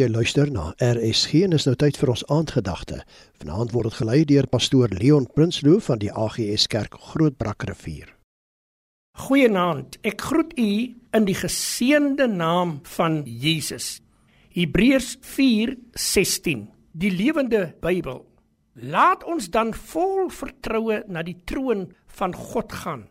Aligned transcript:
Jy 0.00 0.06
luister 0.08 0.48
na 0.48 0.70
RSG 0.80 1.42
en 1.44 1.52
is 1.52 1.66
nou 1.68 1.74
tyd 1.76 1.98
vir 2.00 2.08
ons 2.14 2.22
aandgedagte. 2.32 3.02
Vanaand 3.36 3.74
word 3.74 3.90
dit 3.90 3.96
gelei 3.98 4.20
deur 4.24 4.46
pastoor 4.48 4.88
Leon 4.96 5.26
Prinsloo 5.34 5.76
van 5.84 5.98
die 6.00 6.08
AGS 6.08 6.70
Kerk 6.72 6.94
Grootbrakrivier. 7.10 8.06
Goeienaand. 9.26 9.98
Ek 10.00 10.22
groet 10.24 10.54
u 10.56 10.70
in 10.96 11.26
die 11.28 11.36
geseënde 11.36 12.30
naam 12.32 12.78
van 12.94 13.18
Jesus. 13.28 13.98
Hebreërs 14.56 15.18
4:16. 15.20 16.62
Die 16.96 17.12
lewende 17.12 17.74
Bybel. 17.84 18.24
Laat 18.80 19.26
ons 19.28 19.50
dan 19.52 19.74
vol 19.74 20.30
vertroue 20.32 21.02
na 21.08 21.26
die 21.26 21.36
troon 21.44 21.90
van 22.06 22.32
God 22.34 22.72
gaan. 22.72 23.04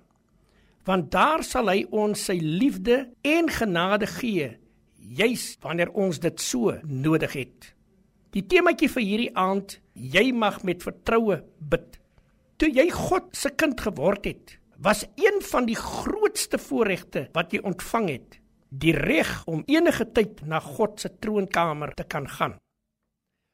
Want 0.90 1.12
daar 1.12 1.46
sal 1.46 1.70
hy 1.70 1.86
ons 1.92 2.26
sy 2.32 2.40
liefde 2.42 3.12
en 3.22 3.54
genade 3.54 4.10
gee 4.10 4.58
juis 5.00 5.58
wanneer 5.64 5.92
ons 5.94 6.20
dit 6.20 6.42
so 6.42 6.76
nodig 6.84 7.34
het. 7.34 7.74
Die 8.36 8.46
temaatjie 8.46 8.90
vir 8.94 9.06
hierdie 9.06 9.32
aand, 9.38 9.80
jy 9.94 10.30
mag 10.32 10.62
met 10.68 10.84
vertroue 10.86 11.42
bid. 11.60 11.98
Toe 12.60 12.70
jy 12.70 12.90
God 12.94 13.32
se 13.38 13.50
kind 13.50 13.80
geword 13.82 14.28
het, 14.30 14.58
was 14.78 15.06
een 15.20 15.42
van 15.50 15.66
die 15.66 15.78
grootste 15.80 16.60
voorregte 16.62 17.28
wat 17.34 17.54
jy 17.54 17.64
ontvang 17.66 18.10
het, 18.10 18.40
die 18.70 18.94
reg 18.94 19.32
om 19.50 19.64
enige 19.68 20.06
tyd 20.14 20.44
na 20.48 20.60
God 20.64 21.00
se 21.02 21.10
troonkamer 21.20 21.96
te 21.98 22.06
kan 22.06 22.28
gaan. 22.30 22.58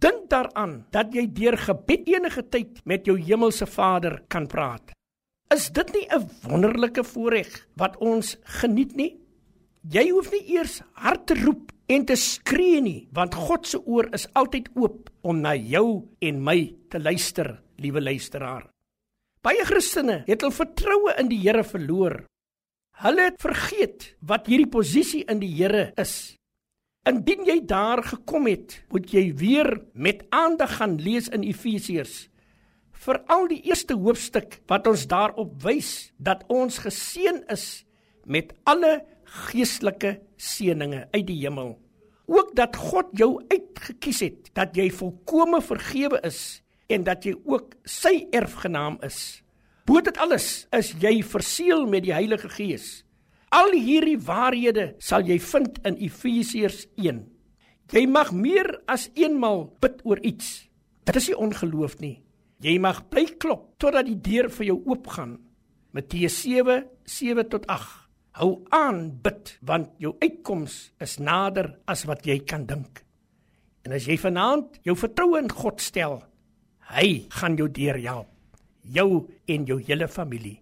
Dink 0.04 0.28
daaraan 0.30 0.84
dat 0.92 1.14
jy 1.16 1.24
deur 1.32 1.56
gebed 1.58 2.10
enige 2.12 2.44
tyd 2.52 2.82
met 2.84 3.08
jou 3.08 3.16
hemelse 3.16 3.66
Vader 3.66 4.20
kan 4.28 4.48
praat. 4.52 4.92
Is 5.54 5.70
dit 5.72 5.94
nie 5.94 6.08
'n 6.12 6.30
wonderlike 6.44 7.04
voorreg 7.04 7.68
wat 7.78 7.98
ons 7.98 8.38
geniet 8.44 8.96
nie? 8.96 9.25
Jy 9.86 10.08
hoef 10.10 10.32
nie 10.34 10.56
eers 10.56 10.80
hard 10.98 11.28
te 11.30 11.36
roep 11.38 11.70
en 11.94 12.06
te 12.10 12.16
skree 12.18 12.80
nie, 12.82 13.02
want 13.14 13.36
God 13.38 13.68
se 13.70 13.78
oor 13.86 14.08
is 14.18 14.26
altyd 14.34 14.72
oop 14.74 15.12
om 15.22 15.44
na 15.44 15.54
jou 15.54 16.08
en 16.26 16.40
my 16.42 16.58
te 16.90 16.98
luister, 16.98 17.52
liewe 17.78 18.02
luisteraar. 18.02 18.66
Baie 19.46 19.62
Christene 19.68 20.24
het 20.26 20.42
hul 20.42 20.56
vertroue 20.56 21.14
in 21.22 21.30
die 21.30 21.38
Here 21.44 21.62
verloor. 21.62 22.24
Hulle 23.04 23.28
het 23.28 23.38
vergeet 23.44 24.08
wat 24.26 24.50
hierdie 24.50 24.72
posisie 24.74 25.22
in 25.30 25.44
die 25.44 25.52
Here 25.54 25.92
is. 26.02 26.34
Indien 27.06 27.46
jy 27.46 27.60
daar 27.70 28.02
gekom 28.02 28.50
het, 28.50 28.80
moet 28.90 29.12
jy 29.14 29.28
weer 29.38 29.70
met 29.94 30.26
aandag 30.34 30.80
gaan 30.80 30.98
lees 30.98 31.30
in 31.30 31.46
Efesiërs. 31.46 32.24
Veral 33.06 33.52
die 33.52 33.62
eerste 33.70 33.94
hoofstuk 33.94 34.64
wat 34.72 34.90
ons 34.90 35.06
daarop 35.06 35.60
wys 35.62 36.10
dat 36.18 36.42
ons 36.50 36.82
geseën 36.82 37.44
is 37.54 37.84
met 38.26 38.56
alle 38.66 39.04
geestelike 39.26 40.20
seënings 40.38 41.08
uit 41.12 41.26
die 41.28 41.40
hemel. 41.44 41.76
Ook 42.26 42.56
dat 42.58 42.76
God 42.76 43.12
jou 43.14 43.38
uitgekies 43.52 44.22
het 44.26 44.52
dat 44.58 44.78
jy 44.78 44.90
volkome 44.90 45.62
vergewe 45.62 46.20
is 46.26 46.62
en 46.90 47.06
dat 47.06 47.26
jy 47.26 47.36
ook 47.46 47.76
sy 47.84 48.26
erfgenaam 48.34 48.98
is. 49.06 49.42
Bo 49.86 50.02
dit 50.02 50.18
alles 50.18 50.66
is 50.74 50.94
jy 51.02 51.20
verseël 51.22 51.86
met 51.90 52.06
die 52.08 52.14
Heilige 52.16 52.50
Gees. 52.50 53.04
Al 53.54 53.76
hierdie 53.78 54.18
waarhede 54.18 54.96
sal 54.98 55.26
jy 55.28 55.38
vind 55.40 55.78
in 55.86 56.00
Efesiërs 56.02 56.88
1. 56.98 57.22
Jy 57.94 58.06
mag 58.10 58.32
meer 58.34 58.72
as 58.90 59.12
eenmal 59.14 59.68
bid 59.82 60.02
oor 60.04 60.20
iets. 60.26 60.66
Dit 61.06 61.20
is 61.22 61.30
nie 61.30 61.38
ongeloof 61.38 62.00
nie. 62.02 62.16
Jy 62.66 62.80
mag 62.82 63.04
bly 63.12 63.28
klop 63.38 63.76
totdat 63.78 64.08
die 64.10 64.18
deur 64.18 64.50
vir 64.50 64.72
jou 64.72 64.80
oopgaan. 64.88 65.38
Matteus 65.94 66.42
7:7 66.42 67.48
tot 67.50 67.68
8. 67.68 68.05
Hou 68.36 68.66
aan 68.76 69.14
bid 69.24 69.54
want 69.64 69.94
jou 70.02 70.12
uitkoms 70.20 70.76
is 71.00 71.18
nader 71.24 71.70
as 71.88 72.04
wat 72.10 72.26
jy 72.28 72.42
kan 72.44 72.66
dink. 72.68 73.00
En 73.88 73.96
as 73.96 74.08
jy 74.10 74.18
vanaand 74.20 74.82
jou 74.84 74.96
vertroue 75.00 75.40
in 75.40 75.52
God 75.52 75.80
stel, 75.84 76.20
hy 76.92 77.26
gaan 77.38 77.56
jou 77.56 77.70
deurhelp, 77.72 78.32
jou 78.84 79.26
en 79.48 79.68
jou 79.70 79.80
hele 79.88 80.10
familie. 80.12 80.58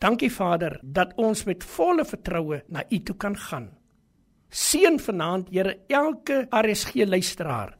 Dankie 0.00 0.30
Vader 0.32 0.78
dat 0.82 1.12
ons 1.20 1.44
met 1.48 1.64
volle 1.76 2.04
vertroue 2.08 2.62
na 2.68 2.84
U 2.88 3.00
toe 3.04 3.16
kan 3.16 3.36
gaan. 3.36 3.68
Seën 4.50 4.98
vanaand 4.98 5.52
Here 5.52 5.78
elke 5.88 6.46
RSG 6.50 7.06
luisteraar 7.06 7.76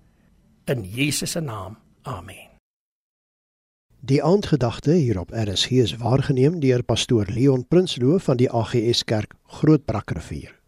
in 0.71 0.85
Jesus 0.85 1.33
se 1.33 1.41
naam. 1.41 1.77
Amen. 2.03 2.50
Die 4.03 4.23
aandgedagte 4.23 4.93
hier 4.93 5.19
op 5.21 5.31
RSG 5.31 5.71
is 5.71 5.97
waargeneem 5.97 6.61
deur 6.61 6.83
pastoor 6.83 7.27
Leon 7.29 7.67
Prinsloo 7.69 8.19
van 8.19 8.37
die 8.37 8.51
AGS 8.51 9.05
Kerk 9.05 9.35
Grootbrakrivier. 9.47 10.60